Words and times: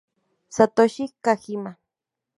Satoshi 0.55 1.05
Kojima 1.23 1.71